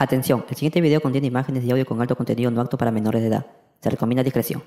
[0.00, 3.20] Atención, el siguiente video contiene imágenes y audio con alto contenido no apto para menores
[3.20, 3.46] de edad.
[3.82, 4.62] Se recomienda discreción.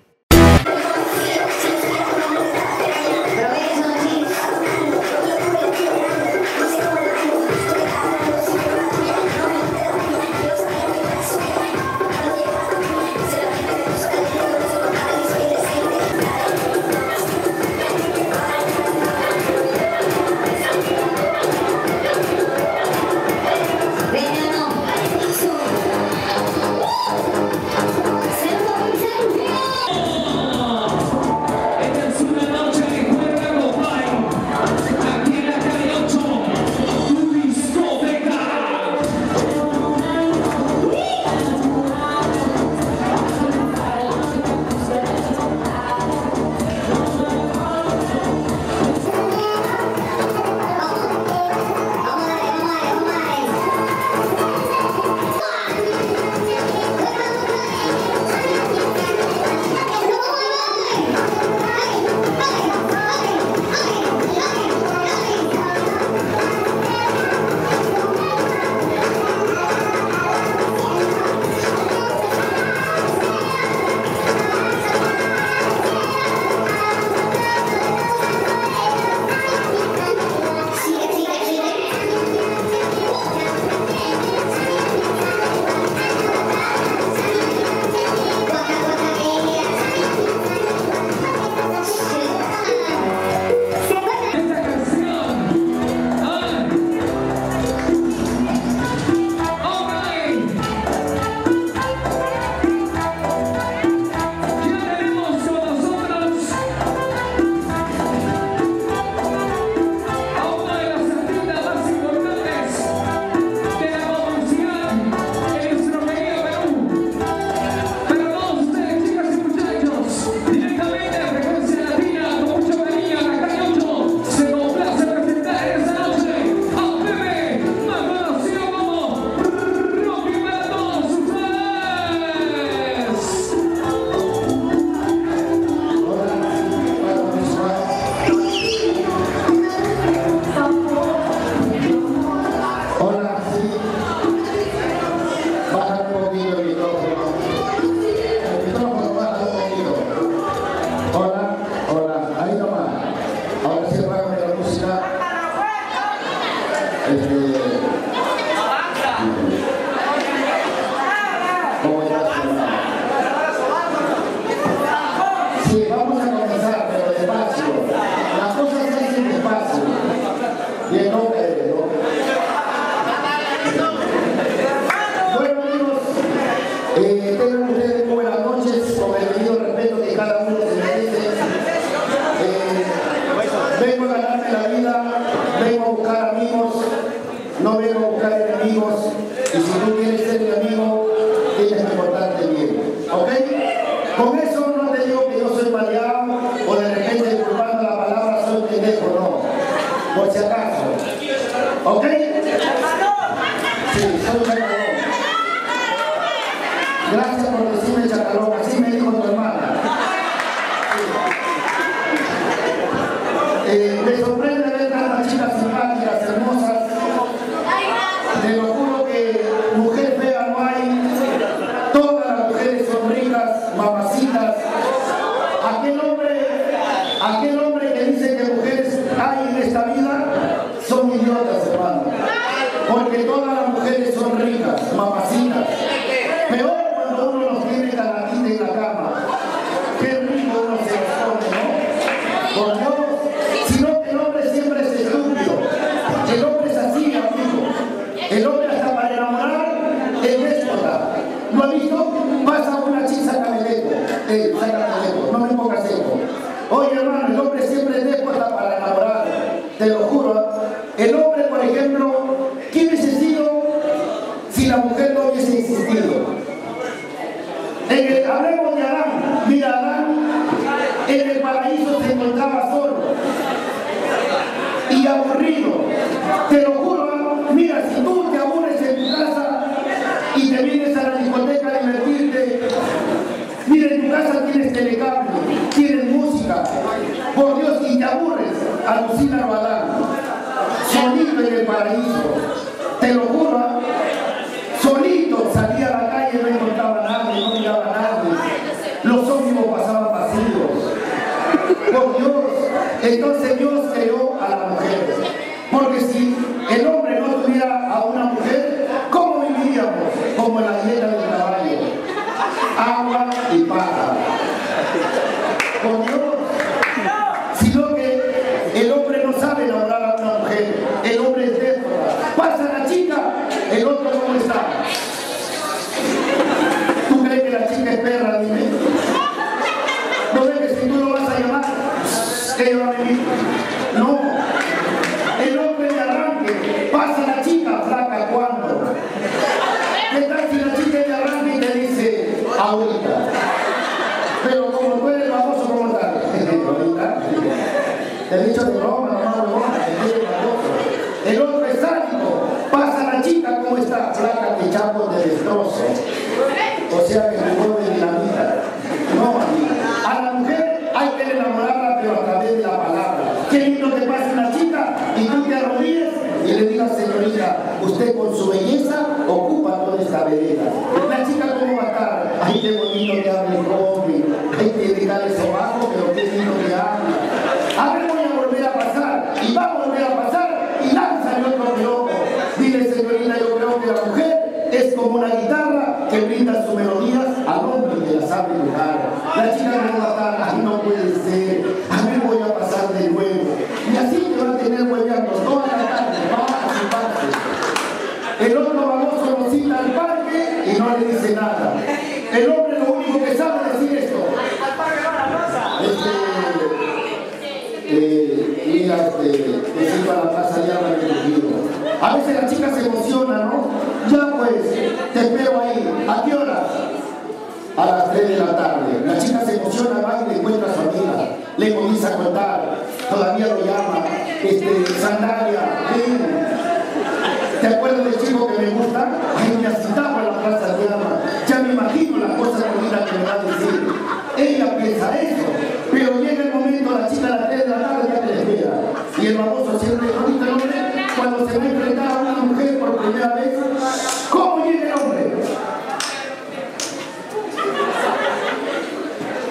[303.11, 303.60] Eles não sei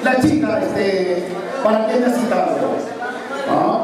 [0.05, 1.29] la chica, este,
[1.62, 2.56] ¿para qué me citado?
[3.49, 3.82] ¿Ah?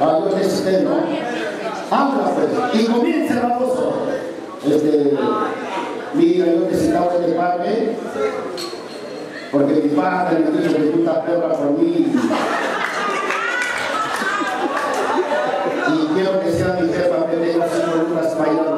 [0.00, 0.96] ah, yo necesité, ¿no?
[1.90, 3.94] Habla, pues, y comienza el baboso.
[4.64, 5.16] Este,
[6.14, 7.96] mira, yo necesitaba de padre,
[9.50, 12.12] porque mi padre me dijo que tú estás perra por mí.
[15.88, 18.71] Y quiero que sea mi jefa, me dé unas bailadas.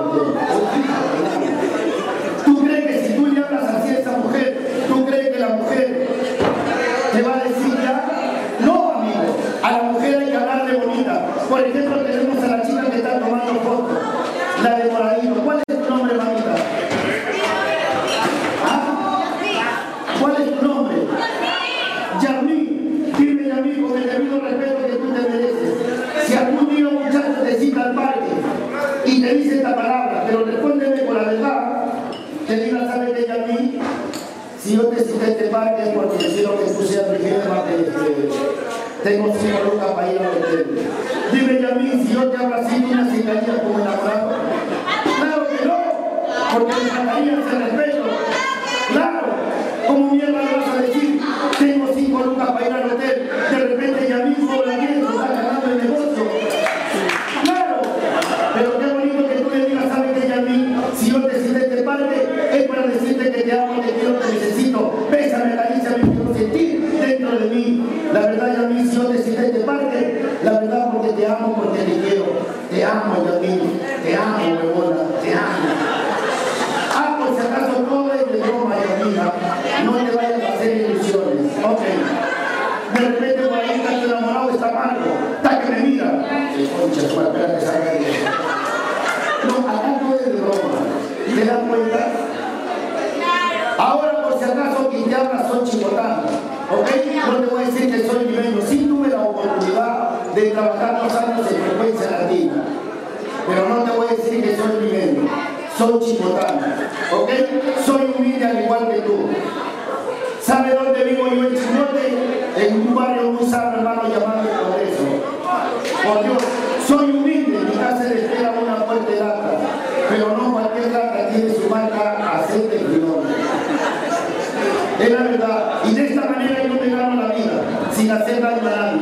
[128.04, 128.94] si la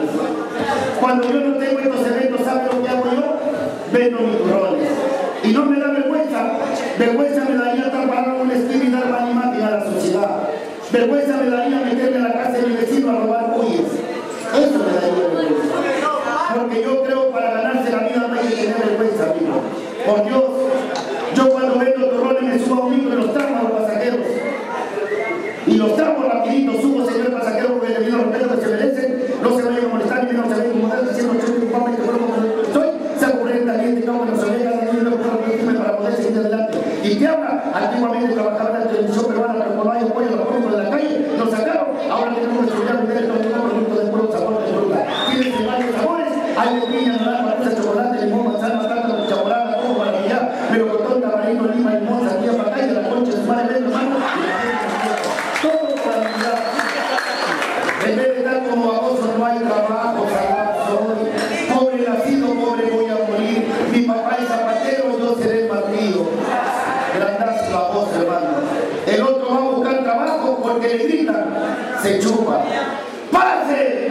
[1.00, 3.38] Cuando yo no tengo estos eventos, ¿sabe lo que hago yo?
[3.92, 4.88] Vendo mis turrones.
[5.42, 6.52] Y no me da vergüenza.
[6.98, 10.48] Vergüenza me daría estar parado en una esquina y dar a la sociedad.
[10.92, 11.50] Vergüenza me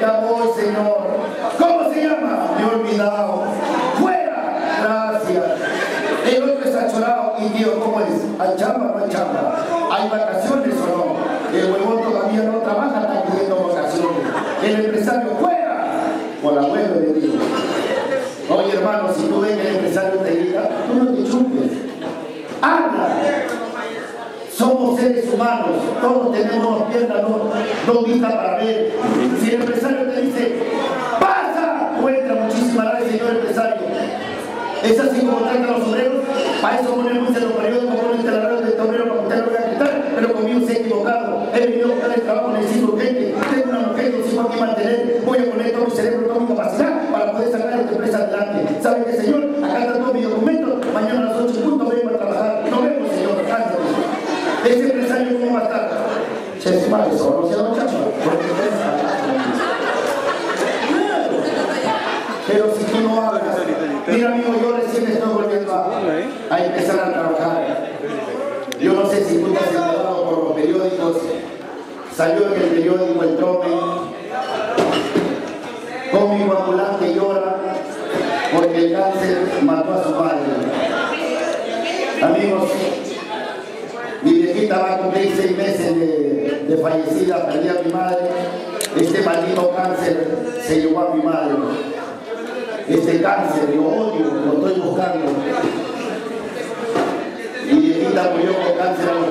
[0.01, 0.97] Señor.
[1.59, 2.49] ¿Cómo se llama?
[2.57, 3.43] Me he olvidado.
[3.99, 4.57] ¡Fuera!
[4.81, 5.43] Gracias.
[6.33, 7.35] El otro es achorado.
[7.39, 8.07] ¿Y Dios cómo es?
[8.39, 9.63] ¿Hay chamba o no hay chamba?
[9.91, 11.55] ¿Hay vacaciones o no?
[11.55, 14.27] El huevón todavía no trabaja, está pidiendo vacaciones.
[14.63, 15.85] El empresario, ¡fuera!
[16.41, 17.35] Por la hueva de Dios.
[18.49, 21.71] Oye, hermano, si tú ves que el empresario te diga, tú no te chupes.
[22.61, 23.09] ¡Habla!
[25.01, 27.49] seres humanos, todos tenemos piernas, no,
[27.87, 28.91] no vista para ver.
[29.41, 30.55] Si el empresario te dice,
[31.19, 33.81] pasa, cuenta muchísimas gracias, señor empresario.
[34.83, 36.23] Es así como tratan los obreros,
[36.61, 39.51] para eso ponemos en los periodos como los instaladores de obrero para que usted lo
[39.51, 41.47] vea pero conmigo se ha equivocado.
[41.53, 41.90] Él vino
[76.21, 77.55] cómico ambulante llora
[78.55, 80.39] porque el cáncer mató a su padre.
[82.21, 82.69] Amigos,
[84.21, 85.95] mi viejita va a cumplir seis meses
[86.67, 88.29] de, fallecida, perdí a mi madre.
[88.99, 91.55] Este maldito cáncer se llevó a mi madre.
[92.87, 95.25] Este cáncer, lo odio, lo estoy buscando.
[97.65, 99.25] Mi viejita murió con cáncer a los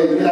[0.00, 0.29] Amen.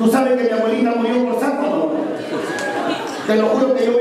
[0.00, 1.92] ¿Tú sabes que mi abuelita murió por saco?
[3.26, 3.99] Te lo juro que yo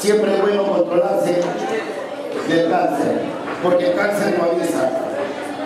[0.00, 1.42] Siempre es bueno controlarse
[2.48, 3.20] del cáncer,
[3.62, 4.88] porque el cáncer no avisa.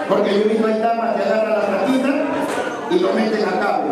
[0.09, 2.09] Porque yo mismo hay damas que agarran la ratita
[2.91, 3.85] y lo meten a cabo.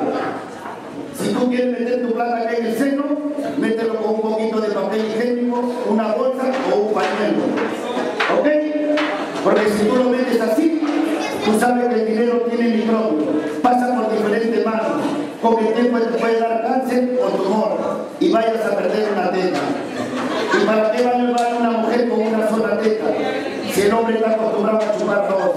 [22.83, 25.57] Si el hombre está acostumbrado a chupar dos.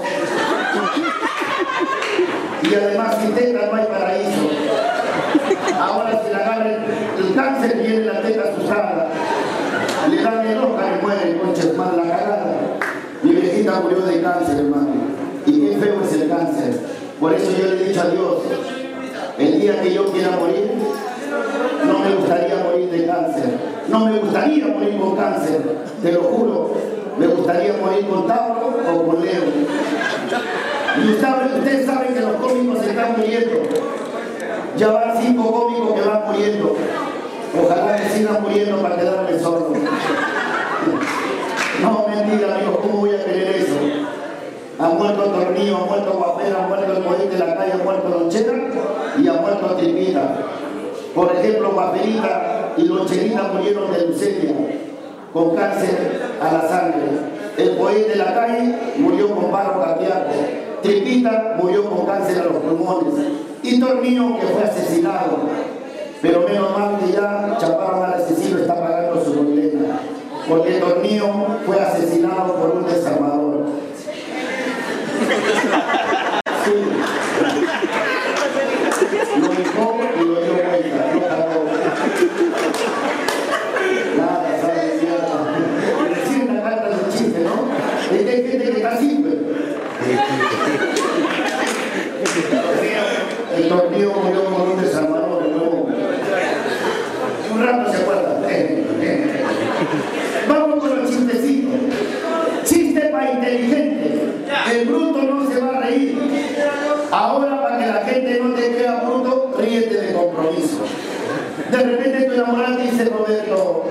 [2.62, 4.50] Y además sin teta no hay paraíso.
[5.78, 9.08] Ahora si la agarra el, cáncer viene la teta usada.
[10.08, 12.54] Le dan el ojo y muere, concha hermano, la cagada.
[13.22, 14.94] Mi viejita murió de cáncer, hermano.
[15.46, 16.80] Y qué feo es el cáncer.
[17.20, 18.36] Por eso yo le he dicho a Dios,
[19.38, 20.72] el día que yo quiera morir,
[21.86, 23.58] no me gustaría morir de cáncer.
[23.88, 25.62] No me gustaría morir con cáncer,
[26.02, 26.75] te lo juro.
[27.46, 29.42] Me gustaría morir con Tauro o con Leo.
[30.98, 33.56] Y ustedes, saben que los cómicos se están muriendo.
[34.76, 36.76] Ya van cinco cómicos que van muriendo.
[37.62, 39.72] Ojalá que sigan muriendo para quedarme sordo.
[41.82, 43.76] No, mentira, amigos, ¿cómo voy a creer eso?
[44.80, 48.08] Ha muerto Tornillo, ha muerto Guapera, ha muerto el Cohete de la calle, ha muerto
[48.08, 48.52] Lonchera
[49.22, 50.36] y ha muerto Tripita.
[51.14, 54.52] Por ejemplo, Guaperita y Loncherita murieron de leucemia,
[55.32, 57.02] con cáncer a la sangre.
[57.56, 60.30] El Cohete de la calle murió con paro cardíaco.
[60.82, 63.14] Tripita murió con cáncer a los pulmones.
[63.62, 65.38] Y Tornillo que fue asesinado.
[66.22, 70.00] Pero menos mal que ya Chaparro al asesino está pagando su condena.
[70.48, 71.28] Porque Tornillo
[71.66, 73.66] fue asesinado por un desarmador.
[76.64, 76.72] Sí.
[79.38, 81.64] Lo dejó y lo dio vuelta, lo pagó.
[84.16, 85.36] Nada, sabe mierda.
[86.14, 88.16] Recién la carta del chiste, ¿no?
[88.16, 89.32] Es que hay gente que está simple.
[93.56, 95.88] El tornillo murió por un desarmador de nuevo.
[97.52, 98.40] Un rato se acuerda.
[100.48, 101.74] Vamos con los chistecitos.
[102.64, 104.20] Chiste para inteligente.
[104.72, 106.18] El bruto no se va a reír.
[107.10, 110.78] Ahora para que la gente no te crea bruto, ríete de compromiso.
[111.70, 113.84] De repente tu enamorada dice, Roberto,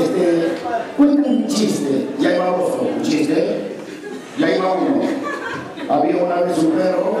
[0.00, 0.52] este,
[0.96, 2.08] cuenta un chiste.
[2.18, 3.76] Y ahí vamos con un chiste.
[4.38, 5.02] Y ahí va uno.
[5.88, 7.16] Había una vez un perro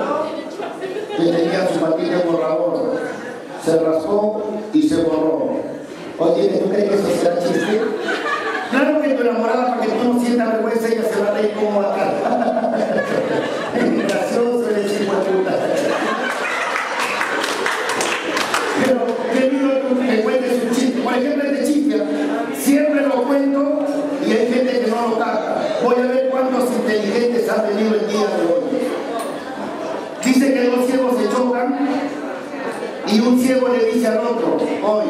[1.16, 3.00] que tenía su patilla borrador.
[3.64, 5.60] Se raspó y se borró.
[6.18, 7.80] Oye, ¿tú crees que eso será chiste?
[8.70, 11.52] Claro que tu enamorada, para que tú no sientas vergüenza, ella se va a reír
[11.52, 12.12] como acá.
[13.76, 15.52] Es gracioso el hijo de puta.
[18.84, 19.00] Pero,
[19.32, 21.00] querido, tú que cuentes un chiste.
[21.02, 22.02] Por ejemplo, este chiste,
[22.56, 23.84] siempre lo cuento
[24.26, 25.78] y hay gente que no lo capta.
[25.82, 26.64] Voy a ver cuántos
[27.02, 28.62] inteligentes han venido el día de hoy.
[30.24, 31.88] Dice que dos ciegos se chocan
[33.08, 35.06] y un ciego le dice al otro, hoy,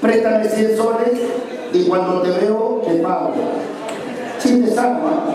[0.00, 1.20] préstame 100 soles
[1.72, 3.34] y cuando te veo te pago.
[4.42, 5.34] Chiste sano, ¿ah?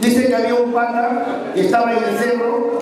[0.00, 2.78] Dice que había un pata que estaba en el cerro,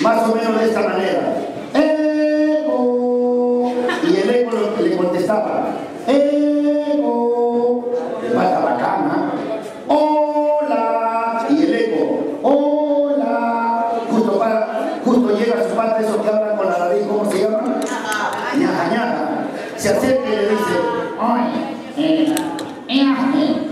[0.00, 1.36] más o menos de esta manera.
[1.74, 3.72] ¡Eco!
[4.04, 5.66] Y el eco le contestaba,
[6.06, 7.84] ¡Eco!
[8.24, 9.32] El pata bacana.
[9.88, 11.46] ¡Hola!
[11.50, 13.92] Y el eco, ¡Hola!
[14.10, 17.80] Justo, para, justo llega su pata, esos que hablan con la nariz, ¿cómo se llama?
[18.56, 19.28] Ñaja, ñaja.
[19.76, 20.74] Se acerca y le dice,
[21.20, 21.68] ¡Oye!
[21.96, 22.34] Eh,
[22.88, 23.68] eh,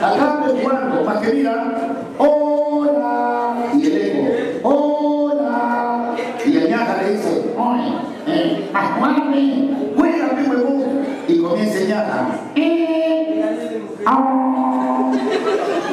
[0.00, 1.74] Acá estoy jugando, más que mira,
[2.18, 7.92] hola, y el eco, hola, y el ñaja le dice, oye,
[8.26, 15.12] eh, a jugarme, juégame, huevón, y comienza el ñaja, eh, ah,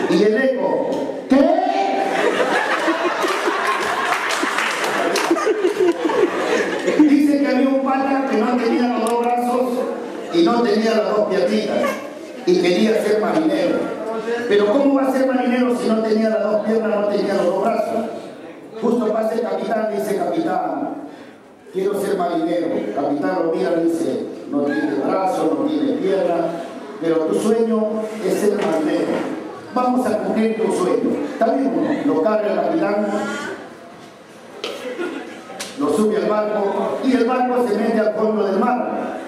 [0.09, 0.89] y el eco,
[1.29, 1.49] ¿qué?
[6.99, 9.69] Dice que había un pata que no tenía los dos brazos
[10.33, 12.13] y no tenía las dos piernitas
[12.45, 13.77] y quería ser marinero.
[14.47, 17.45] Pero ¿cómo va a ser marinero si no tenía las dos piernas, no tenía los
[17.45, 18.05] dos brazos?
[18.81, 20.95] Justo pasa el capitán dice, capitán,
[21.71, 22.67] quiero ser marinero.
[22.95, 26.45] Capitán lo mira dice, no tiene brazos, no tiene piernas,
[27.01, 27.87] pero tu sueño
[28.25, 29.43] es ser marinero.
[29.73, 31.23] Vamos a cumplir tu sueño.
[31.55, 33.07] Bien, lo carga el capitán,
[35.79, 39.22] lo sube al barco y el barco se mete al fondo del mar.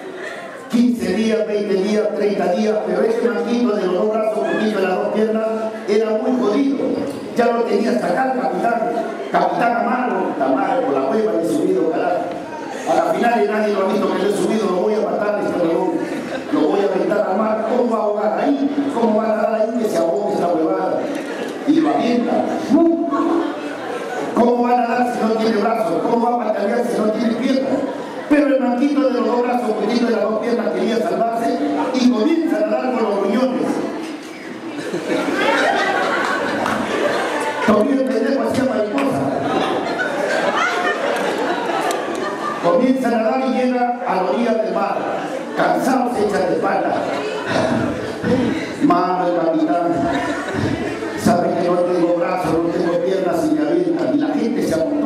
[1.05, 4.87] 15 días, 20 días, 30 días, pero ese manquito de los dos brazos, poquito de
[4.87, 5.45] las dos piernas,
[5.87, 6.77] era muy jodido.
[7.37, 8.81] Ya lo tenía hasta acá el capitán,
[9.31, 12.23] capitán Amaro, Tamar, por la hueva he subido, carajo.
[12.89, 15.01] A la final y nadie lo ha visto que le he subido, lo voy a
[15.01, 15.91] matar, este huevón.
[16.51, 18.91] Lo voy a aventar al mar, ¿cómo va a ahogar ahí?
[18.95, 21.01] ¿Cómo va a nadar ahí que se ahogue esta huevada?
[21.67, 22.33] Y lo avienta.
[22.71, 23.09] ¡Bum!
[24.33, 26.01] ¿Cómo va a nadar si no tiene brazos?
[26.01, 27.94] ¿Cómo va a patalear si no tiene piernas?
[28.29, 31.59] Pero el manquito de los dos brazos, poquito de las dos piernas quería salvarse
[31.93, 33.61] y comienza a nadar con los riñones.
[37.67, 39.21] El pendejo hacía mariposa.
[42.63, 44.97] Comienza a nadar y llega a la orilla del mar.
[45.57, 46.95] Cansado se echa de espalda.
[48.83, 49.93] Mano capitán.
[51.23, 54.15] Sabe que no tengo brazos, no tengo piernas y avientan.
[54.15, 55.04] Y la gente se amontona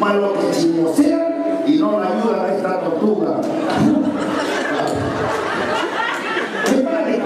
[0.00, 3.36] así más lo que chismosean y no le ayudan a esta tortuga.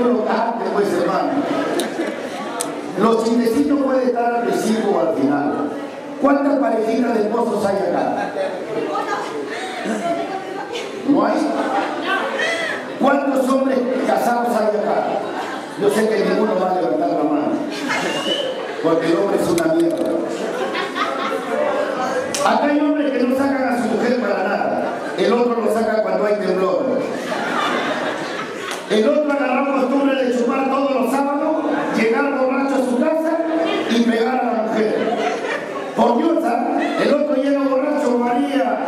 [0.02, 1.30] Colocarte, pues hermano.
[3.00, 5.70] Los chistecitos pueden estar al principio o al final.
[6.20, 8.30] ¿Cuántas parejitas de esposos hay acá?
[11.08, 11.34] ¿No hay?
[13.00, 15.06] ¿Cuántos hombres casados hay acá?
[15.80, 17.52] Yo sé que ninguno va a levantar la mano,
[18.82, 20.14] porque el es una mierda.
[22.44, 26.02] Acá hay hombres que no sacan a su mujer para nada, el otro lo saca
[26.02, 27.00] cuando hay temblor.
[28.90, 31.64] El otro agarró costumbre de chupar todos los sábados,
[31.96, 33.38] llegar borracho a su casa
[33.88, 35.16] y pegar a la mujer.
[35.96, 36.78] Por Dios, ¿ah?
[37.02, 38.78] el otro llega borracho, María,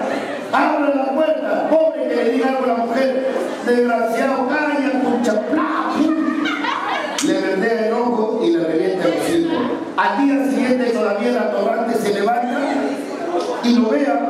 [0.53, 3.33] abre la puerta, pobre que le diga algo a la mujer,
[3.65, 5.93] desgraciado, calla, pucha, plá,
[7.27, 9.57] le verdea el ojo y le revienta los hijos.
[9.97, 12.57] Al día siguiente todavía el atorrante se levanta
[13.67, 14.21] y lo vea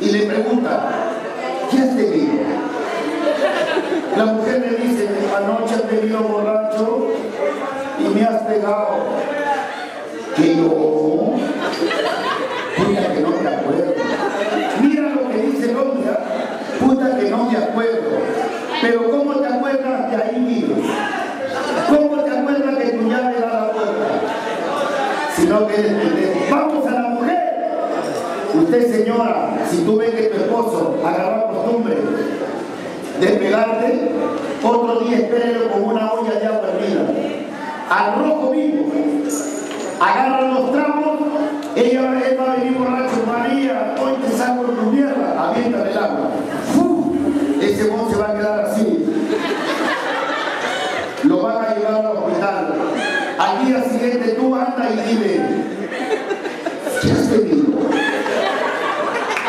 [0.00, 0.90] y le pregunta,
[1.70, 2.32] ¿qué has tenido?
[4.16, 7.08] La mujer le dice, anoche has venido borracho
[7.98, 9.20] y me has pegado.
[10.36, 11.34] Que yo,
[12.76, 13.94] puta que no me acuerdo.
[14.80, 16.10] Mira lo que dice hombre,
[16.80, 18.10] puta que no me acuerdo.
[18.80, 20.76] Pero ¿cómo te acuerdas de ahí mismo?
[21.88, 24.06] ¿Cómo te acuerdas que tu llave da la puerta?
[25.36, 26.19] Sino que eres
[28.70, 31.96] Usted, señora, si tú ves que tu esposo agarra costumbre
[33.18, 34.12] de pegarte,
[34.62, 37.00] otro día espérelo con una olla de agua hervida.
[37.90, 38.92] Al rojo vivo.
[40.00, 41.18] Agarra los trapos,
[41.74, 46.30] ella va a venir borracho, María, hoy te saco tu mierda, avienta el agua.
[47.60, 49.04] Ese bon se va a quedar así.
[51.24, 52.74] Lo van a llevar al hospital.
[53.36, 55.40] Al día siguiente tú anda y dime,
[57.02, 57.80] ¿qué has tenido?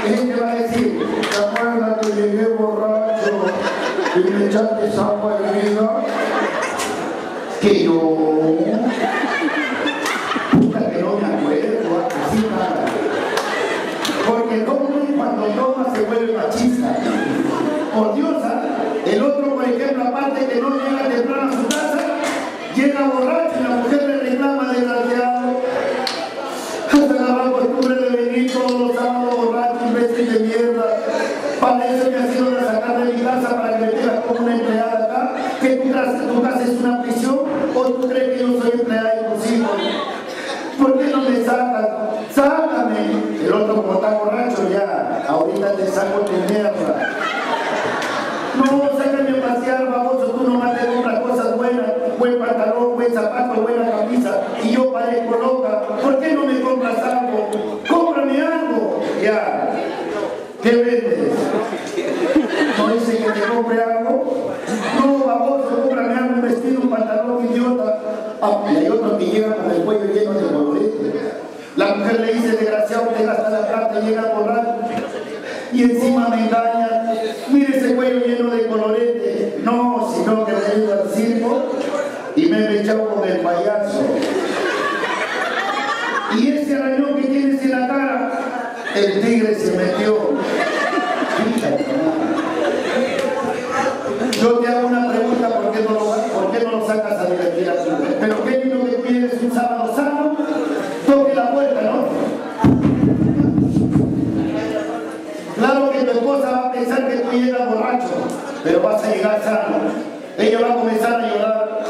[0.03, 3.45] Él te va a decir, ¿te acuerdas que llegué borracho
[4.15, 6.03] y me echaste agua hervida?
[7.61, 7.99] Que yo,
[10.51, 12.85] puta que no me acuerdo, así nada.
[14.27, 16.97] Porque el cuando toma se vuelve machista.
[17.93, 18.63] Por Dios, ¿ah?
[19.05, 21.99] el otro, por ejemplo, aparte que no llega temprano a su casa,
[22.75, 25.61] llega borracho y la mujer le reclama desgraciado.
[26.91, 30.97] Hasta la costumbre de venir todos los sábados borracho, imbécil de mierda.
[31.59, 34.39] Para eso me ha sido de sacar de mi casa para que me tengas como
[34.39, 35.33] una empleada acá.
[35.61, 37.39] Que tu casa, tu casa es una prisión
[37.75, 39.71] o tú crees que yo soy empleada de tus hijos.
[40.79, 41.87] ¿Por qué no me sacas?
[42.33, 43.45] ¡Sácame!
[43.45, 46.71] El otro como está borracho ya, ahorita te saco tu mierda.
[48.57, 53.61] No, sácame a pasear, baboso, tú nomás te compras cosas buenas, buen pantalón, buen zapato,
[53.61, 55.81] buena camisa, y yo parezco loca.
[56.01, 57.49] ¿Por qué no me compras algo?
[57.87, 59.01] ¡Cómprame algo!
[59.23, 59.69] Ya.
[60.61, 61.31] ¿Qué vendes?
[62.77, 64.51] ¿No dice que te compre algo?
[64.99, 67.99] No, baboso, cómprame algo, un vestido, un pantalón, idiota.
[68.41, 71.21] Ah, y hay otro que llega con el cuello lleno de colorete.
[71.75, 74.75] La mujer le dice, desgraciado, te gasta la plata y llega borracho.
[75.71, 77.13] Y encima me engaña.
[77.49, 79.59] Mire ese cuello lleno de colorete.
[79.63, 81.63] No, sino que me he ido al circo
[82.35, 84.01] y me he echado con el payaso.
[86.37, 90.31] Y ese arañón que tienes en la cara, el tigre se metió.
[94.41, 97.25] Yo te hago una pregunta, ¿por qué no lo, por qué no lo sacas a
[97.25, 98.17] divertir a tu mujer?
[98.19, 100.35] Pero qué lindo que tú eres un sábado sano,
[101.05, 102.07] toque la puerta, ¿no?
[105.55, 108.13] Claro que tu esposa va a pensar que tú llegas borracho,
[108.63, 109.77] pero vas a llegar sano.
[110.37, 111.83] Ella va a comenzar a llorar,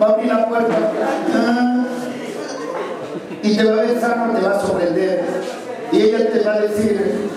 [0.00, 0.74] va a abrir la puerta.
[1.34, 1.84] ah,
[3.42, 5.24] y te va a ver sano, te va a sorprender.
[6.56, 7.30] Y ella te va a decir,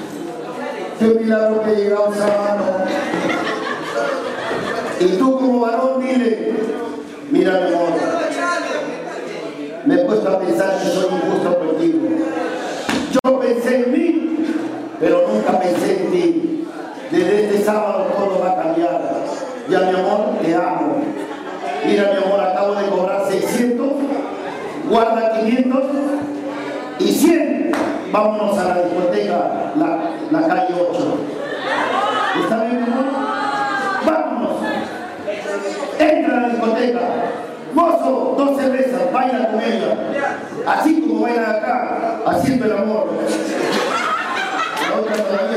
[1.00, 2.64] qué milagro que he llegado sano.
[5.00, 6.54] Y tú como varón dile,
[7.32, 7.90] mira mi amor,
[9.86, 12.00] me he puesto a pensar que soy injusto contigo.
[13.12, 14.38] Yo pensé en mí,
[15.00, 16.68] pero nunca pensé en ti.
[17.12, 19.02] Desde este sábado todo va a cambiar.
[19.70, 20.96] Ya mi amor, te amo.
[21.86, 23.88] Mira mi amor, acabo de cobrar 600,
[24.90, 25.84] guarda 500
[27.00, 27.72] y 100.
[28.12, 30.00] Vámonos a la discoteca, la,
[30.32, 31.18] la calle 8.
[32.42, 33.06] ¿Está bien, mi amor?
[34.04, 34.58] Vámonos.
[36.00, 37.00] Entra a la discoteca.
[37.74, 39.96] Mozo, dos cervezas, baila con ella.
[40.66, 43.10] Así como bailan acá, haciendo el amor.
[45.10, 45.49] La otra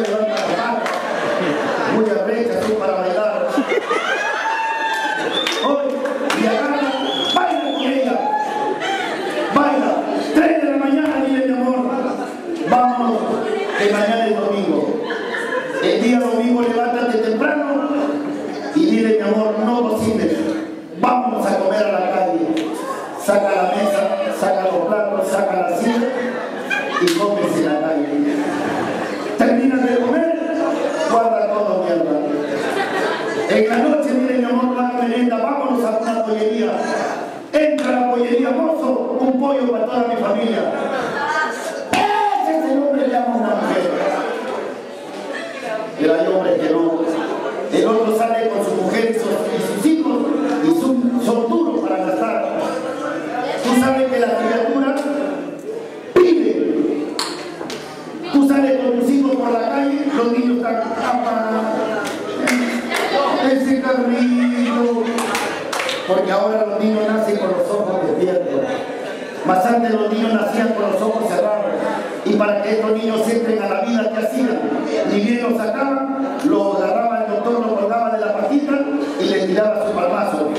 [75.12, 76.08] y bien lo sacaba,
[76.44, 78.72] lo agarraba el doctor, lo colgaba de la patita
[79.20, 80.50] y le tiraba su palmazo.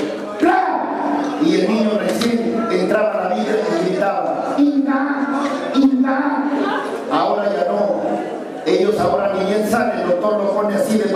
[1.45, 5.27] Y el niño recién entraba a la vida y gritaba, ¡Inda!
[5.75, 6.43] ¡Inda!
[7.11, 8.01] Ahora ya no.
[8.65, 11.12] Ellos ahora ni bien saben, el doctor lo pone así de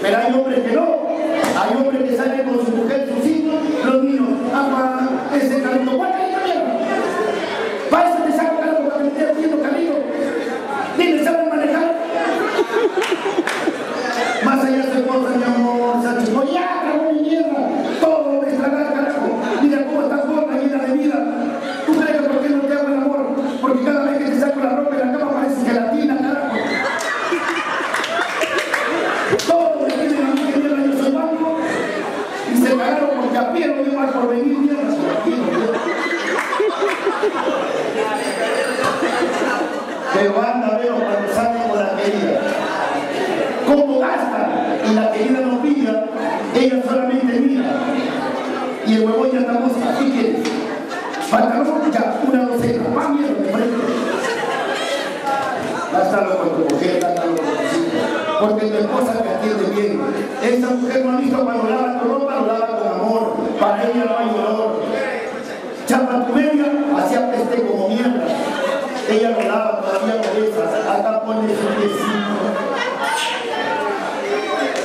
[0.00, 1.01] Pero hay hombres que no,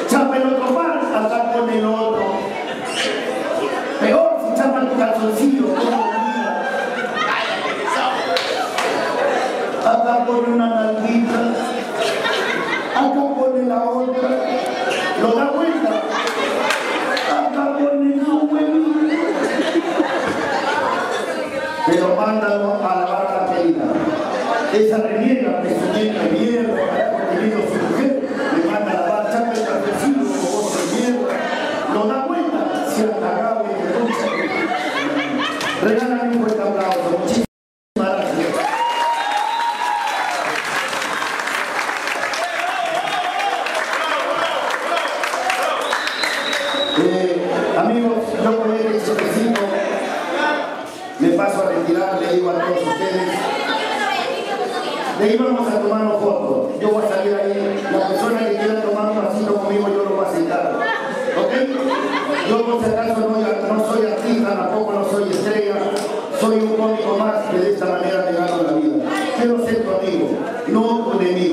[0.08, 1.68] Chapen otro pan, hasta con.
[4.00, 5.57] Peor si chapan tu calzoncillo.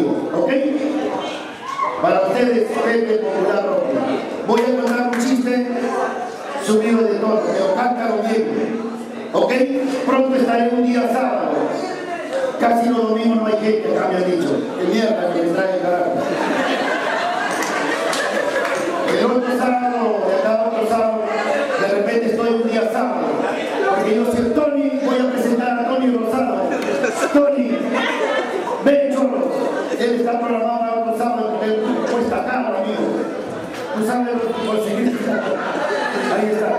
[0.00, 0.50] ¿ok?
[2.02, 3.66] Para ustedes, Pepe Popular
[4.46, 5.66] Voy a contar un chiste
[6.66, 8.78] subido de tono, pero cántalo bien,
[9.33, 9.52] ¿ok?
[10.07, 11.52] Pronto estaré un día sábado.
[12.61, 14.50] Casi los domingos no hay gente, acá me han dicho.
[14.78, 15.85] ¡Qué mierda que me trae el!
[19.18, 19.93] El otro sábado
[34.00, 34.38] usando el.
[36.35, 36.78] Ahí está.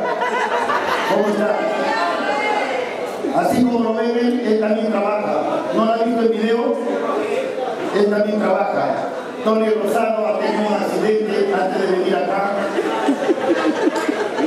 [1.10, 1.50] ¿Cómo está?
[3.40, 5.34] Así como lo ven, él también trabaja.
[5.76, 6.76] ¿No lo han visto el video?
[7.96, 9.10] Él también trabaja.
[9.44, 12.52] Tony Rosado ha tenido un accidente antes de venir acá.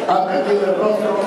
[0.08, 1.20] Ha perdido el rostro.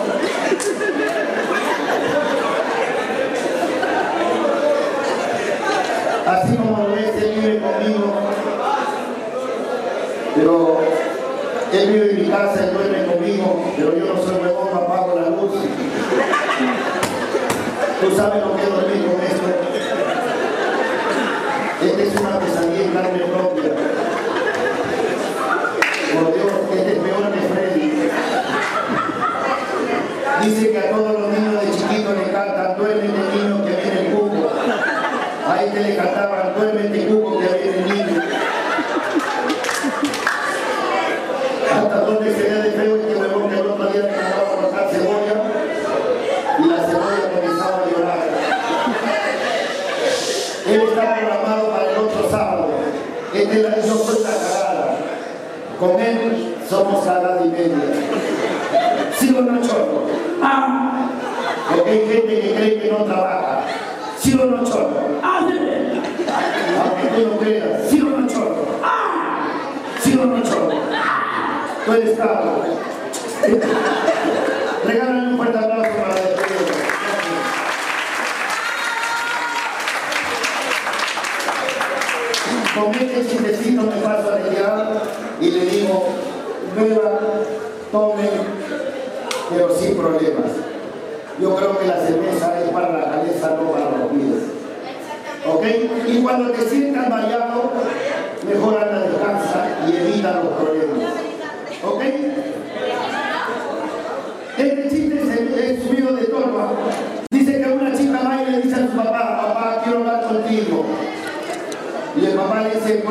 [6.28, 8.14] Así como lo ves, él vive conmigo.
[10.36, 11.01] Pero
[11.74, 15.30] él vive en mi casa, él duerme conmigo, pero yo no soy huevón, apago la
[15.30, 15.52] luz.
[18.02, 19.48] Tú sabes lo que es dormir con esto.
[21.82, 22.84] Esta es una pesadilla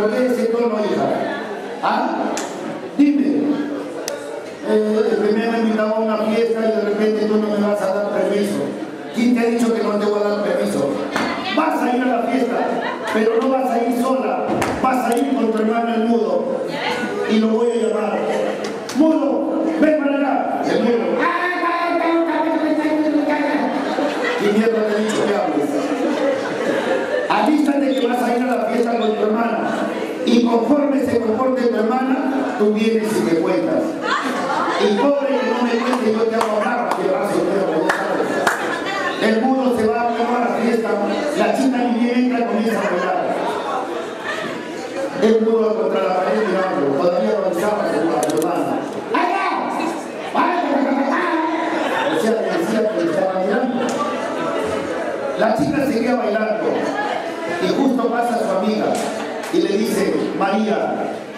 [0.01, 1.05] ¿Por qué ese tono, hija?
[1.83, 2.10] ¿Ah?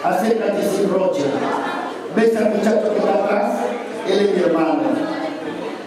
[0.04, 1.24] acércate sin rocha.
[2.16, 3.52] ¿Ves al muchacho que está atrás?
[4.08, 4.80] Él es mi hermano.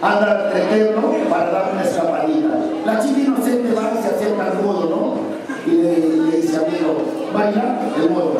[0.02, 2.48] Anda al retorno para dar una escapadita.
[2.84, 5.70] La chica inocente va y se acerca al modo, ¿no?
[5.70, 5.98] Y le,
[6.30, 7.02] le dice, amigo,
[7.32, 8.36] baila el modo.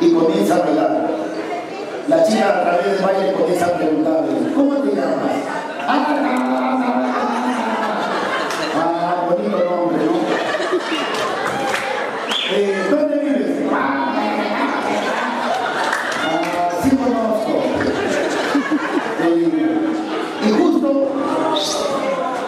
[0.00, 1.06] Y comienza a bailar.
[2.08, 5.54] La chica a través del baile comienza a preguntarle, ¿cómo te llamas?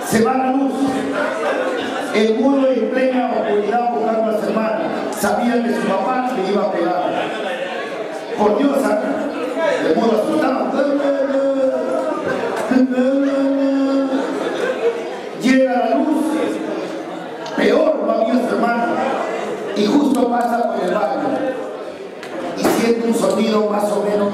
[0.09, 0.72] se va la luz.
[2.14, 4.80] El mundo en plena oscuridad buscando a su hermana.
[5.11, 7.12] Sabía que su papá le iba a pegar.
[8.38, 9.00] Por Dios, ¿ah?
[9.86, 10.66] el mundo asustado.
[15.42, 16.24] Llega la luz.
[17.57, 18.94] Peor no había su hermana.
[19.76, 21.28] Y justo pasa por el baño.
[22.57, 24.26] Y siente un sonido más o menos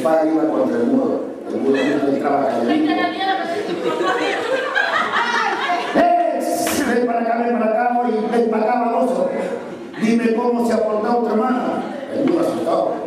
[0.00, 1.20] espada iba contra el muro.
[1.48, 2.48] El muro no entraba a la
[6.94, 9.28] ven para acá, ven para acá, y ven para acá, baboso.
[10.00, 11.82] Dime cómo se aportó otra mano.
[12.14, 12.99] El muro asustado.